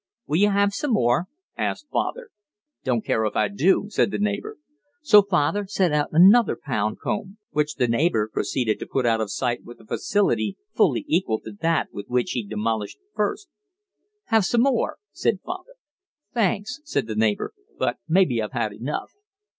'Will 0.25 0.37
you 0.37 0.49
have 0.49 0.73
some 0.73 0.93
more?' 0.93 1.25
asked 1.55 1.85
father. 1.91 2.31
'Don't 2.83 3.05
care 3.05 3.23
if 3.23 3.35
I 3.35 3.47
do,' 3.49 3.85
said 3.89 4.09
the 4.09 4.17
neighbour. 4.17 4.57
So 5.03 5.21
father 5.21 5.67
set 5.67 5.91
out 5.91 6.09
another 6.11 6.57
pound 6.59 6.99
comb, 6.99 7.37
which 7.51 7.75
the 7.75 7.87
neighbour 7.87 8.27
proceeded 8.27 8.79
to 8.79 8.87
put 8.87 9.05
out 9.05 9.21
of 9.21 9.31
sight 9.31 9.63
with 9.63 9.79
a 9.79 9.85
facility 9.85 10.57
fully 10.73 11.05
equal 11.07 11.39
to 11.41 11.51
that 11.61 11.93
with 11.93 12.07
which 12.07 12.31
he 12.31 12.43
demolished 12.43 12.97
the 12.97 13.09
first. 13.15 13.47
'Have 14.29 14.43
some 14.45 14.61
more,' 14.63 14.97
said 15.11 15.37
father. 15.45 15.75
'Thanks,' 16.33 16.79
said 16.83 17.05
the 17.05 17.15
neighbour, 17.15 17.53
'but 17.77 17.97
maybe 18.07 18.41
I've 18.41 18.53
had 18.53 18.73
enough.' 18.73 19.11